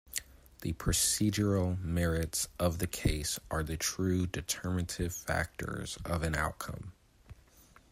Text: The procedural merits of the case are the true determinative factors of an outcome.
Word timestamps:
The 0.63 0.73
procedural 0.73 1.79
merits 1.79 2.47
of 2.57 2.79
the 2.79 2.87
case 2.87 3.39
are 3.51 3.61
the 3.61 3.77
true 3.77 4.25
determinative 4.25 5.13
factors 5.13 5.99
of 6.03 6.23
an 6.23 6.33
outcome. 6.33 6.93